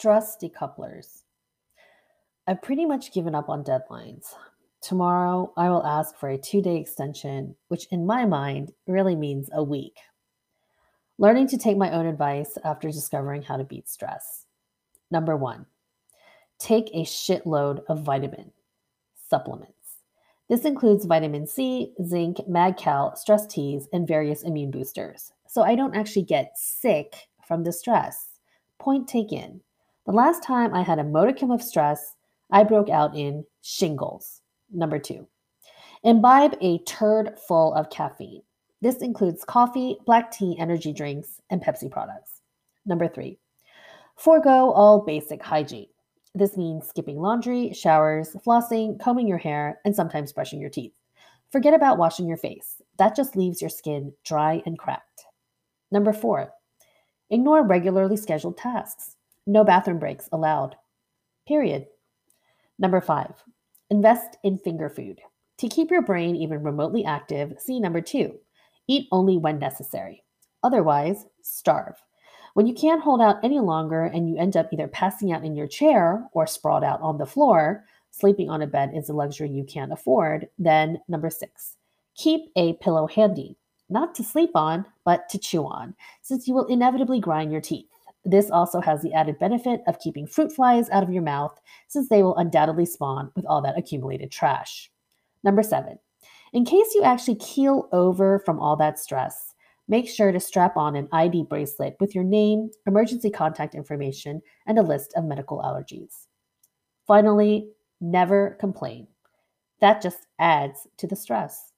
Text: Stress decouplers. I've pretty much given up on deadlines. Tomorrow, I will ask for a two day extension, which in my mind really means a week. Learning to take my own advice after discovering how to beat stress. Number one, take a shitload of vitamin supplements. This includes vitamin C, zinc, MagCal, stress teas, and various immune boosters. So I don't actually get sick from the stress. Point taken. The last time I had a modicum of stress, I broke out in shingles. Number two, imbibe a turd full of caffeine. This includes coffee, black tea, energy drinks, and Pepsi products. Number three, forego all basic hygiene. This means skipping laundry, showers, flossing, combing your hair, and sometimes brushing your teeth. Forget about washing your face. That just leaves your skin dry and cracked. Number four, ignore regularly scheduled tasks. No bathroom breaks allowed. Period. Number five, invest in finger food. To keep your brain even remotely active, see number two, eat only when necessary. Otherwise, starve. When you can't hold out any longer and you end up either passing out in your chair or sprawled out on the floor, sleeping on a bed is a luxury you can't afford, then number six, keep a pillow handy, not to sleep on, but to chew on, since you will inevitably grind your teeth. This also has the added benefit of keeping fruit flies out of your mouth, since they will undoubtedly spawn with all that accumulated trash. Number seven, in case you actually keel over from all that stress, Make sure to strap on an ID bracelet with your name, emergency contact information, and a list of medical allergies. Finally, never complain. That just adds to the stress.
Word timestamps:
Stress 0.00 0.38
decouplers. 0.42 1.24
I've 2.46 2.62
pretty 2.62 2.86
much 2.86 3.12
given 3.12 3.34
up 3.34 3.50
on 3.50 3.62
deadlines. 3.62 4.32
Tomorrow, 4.80 5.52
I 5.58 5.68
will 5.68 5.84
ask 5.84 6.16
for 6.16 6.30
a 6.30 6.38
two 6.38 6.62
day 6.62 6.78
extension, 6.78 7.54
which 7.68 7.84
in 7.90 8.06
my 8.06 8.24
mind 8.24 8.72
really 8.86 9.14
means 9.14 9.50
a 9.52 9.62
week. 9.62 9.98
Learning 11.18 11.46
to 11.48 11.58
take 11.58 11.76
my 11.76 11.90
own 11.90 12.06
advice 12.06 12.56
after 12.64 12.90
discovering 12.90 13.42
how 13.42 13.58
to 13.58 13.64
beat 13.64 13.90
stress. 13.90 14.46
Number 15.10 15.36
one, 15.36 15.66
take 16.58 16.88
a 16.94 17.04
shitload 17.04 17.82
of 17.90 18.00
vitamin 18.00 18.52
supplements. 19.28 19.98
This 20.48 20.64
includes 20.64 21.04
vitamin 21.04 21.46
C, 21.46 21.92
zinc, 22.02 22.38
MagCal, 22.48 23.18
stress 23.18 23.46
teas, 23.46 23.86
and 23.92 24.08
various 24.08 24.44
immune 24.44 24.70
boosters. 24.70 25.30
So 25.46 25.60
I 25.60 25.74
don't 25.74 25.94
actually 25.94 26.24
get 26.24 26.56
sick 26.56 27.28
from 27.46 27.64
the 27.64 27.72
stress. 27.74 28.38
Point 28.78 29.06
taken. 29.06 29.60
The 30.10 30.16
last 30.16 30.42
time 30.42 30.74
I 30.74 30.82
had 30.82 30.98
a 30.98 31.04
modicum 31.04 31.52
of 31.52 31.62
stress, 31.62 32.16
I 32.50 32.64
broke 32.64 32.88
out 32.88 33.16
in 33.16 33.44
shingles. 33.62 34.40
Number 34.72 34.98
two, 34.98 35.28
imbibe 36.02 36.56
a 36.60 36.78
turd 36.78 37.38
full 37.46 37.72
of 37.74 37.90
caffeine. 37.90 38.42
This 38.82 39.02
includes 39.02 39.44
coffee, 39.44 39.98
black 40.06 40.32
tea, 40.32 40.58
energy 40.58 40.92
drinks, 40.92 41.40
and 41.48 41.62
Pepsi 41.62 41.88
products. 41.88 42.40
Number 42.84 43.06
three, 43.06 43.38
forego 44.16 44.72
all 44.72 45.02
basic 45.02 45.44
hygiene. 45.44 45.86
This 46.34 46.56
means 46.56 46.88
skipping 46.88 47.20
laundry, 47.20 47.72
showers, 47.72 48.34
flossing, 48.44 48.98
combing 48.98 49.28
your 49.28 49.38
hair, 49.38 49.78
and 49.84 49.94
sometimes 49.94 50.32
brushing 50.32 50.60
your 50.60 50.70
teeth. 50.70 50.92
Forget 51.52 51.72
about 51.72 51.98
washing 51.98 52.26
your 52.26 52.36
face. 52.36 52.82
That 52.98 53.14
just 53.14 53.36
leaves 53.36 53.60
your 53.60 53.70
skin 53.70 54.12
dry 54.24 54.60
and 54.66 54.76
cracked. 54.76 55.26
Number 55.92 56.12
four, 56.12 56.52
ignore 57.30 57.64
regularly 57.64 58.16
scheduled 58.16 58.56
tasks. 58.56 59.14
No 59.46 59.64
bathroom 59.64 59.98
breaks 59.98 60.28
allowed. 60.32 60.76
Period. 61.46 61.86
Number 62.78 63.00
five, 63.00 63.32
invest 63.90 64.36
in 64.42 64.58
finger 64.58 64.88
food. 64.88 65.20
To 65.58 65.68
keep 65.68 65.90
your 65.90 66.02
brain 66.02 66.36
even 66.36 66.62
remotely 66.62 67.04
active, 67.04 67.54
see 67.58 67.80
number 67.80 68.00
two, 68.00 68.38
eat 68.88 69.08
only 69.12 69.36
when 69.36 69.58
necessary. 69.58 70.22
Otherwise, 70.62 71.26
starve. 71.42 71.96
When 72.54 72.66
you 72.66 72.74
can't 72.74 73.02
hold 73.02 73.20
out 73.20 73.44
any 73.44 73.60
longer 73.60 74.04
and 74.04 74.28
you 74.28 74.36
end 74.36 74.56
up 74.56 74.72
either 74.72 74.88
passing 74.88 75.32
out 75.32 75.44
in 75.44 75.54
your 75.54 75.68
chair 75.68 76.28
or 76.32 76.46
sprawled 76.46 76.82
out 76.82 77.00
on 77.00 77.18
the 77.18 77.26
floor, 77.26 77.84
sleeping 78.10 78.50
on 78.50 78.62
a 78.62 78.66
bed 78.66 78.92
is 78.94 79.08
a 79.08 79.12
luxury 79.12 79.50
you 79.50 79.64
can't 79.64 79.92
afford, 79.92 80.48
then 80.58 81.00
number 81.08 81.30
six, 81.30 81.76
keep 82.16 82.50
a 82.56 82.72
pillow 82.74 83.06
handy, 83.06 83.56
not 83.88 84.14
to 84.14 84.24
sleep 84.24 84.50
on, 84.54 84.84
but 85.04 85.28
to 85.28 85.38
chew 85.38 85.64
on, 85.64 85.94
since 86.22 86.48
you 86.48 86.54
will 86.54 86.66
inevitably 86.66 87.20
grind 87.20 87.52
your 87.52 87.60
teeth. 87.60 87.86
This 88.24 88.50
also 88.50 88.80
has 88.80 89.02
the 89.02 89.14
added 89.14 89.38
benefit 89.38 89.80
of 89.86 89.98
keeping 89.98 90.26
fruit 90.26 90.52
flies 90.52 90.90
out 90.90 91.02
of 91.02 91.10
your 91.10 91.22
mouth, 91.22 91.58
since 91.88 92.08
they 92.08 92.22
will 92.22 92.36
undoubtedly 92.36 92.86
spawn 92.86 93.32
with 93.34 93.46
all 93.46 93.62
that 93.62 93.78
accumulated 93.78 94.30
trash. 94.30 94.90
Number 95.42 95.62
seven, 95.62 95.98
in 96.52 96.64
case 96.64 96.94
you 96.94 97.02
actually 97.02 97.36
keel 97.36 97.88
over 97.92 98.40
from 98.40 98.60
all 98.60 98.76
that 98.76 98.98
stress, 98.98 99.54
Make 99.90 100.08
sure 100.08 100.30
to 100.30 100.38
strap 100.38 100.76
on 100.76 100.94
an 100.94 101.08
ID 101.10 101.46
bracelet 101.50 101.96
with 101.98 102.14
your 102.14 102.22
name, 102.22 102.70
emergency 102.86 103.28
contact 103.28 103.74
information, 103.74 104.40
and 104.64 104.78
a 104.78 104.82
list 104.82 105.12
of 105.16 105.24
medical 105.24 105.58
allergies. 105.58 106.28
Finally, 107.08 107.72
never 108.00 108.56
complain. 108.60 109.08
That 109.80 110.00
just 110.00 110.28
adds 110.38 110.86
to 110.98 111.08
the 111.08 111.16
stress. 111.16 111.72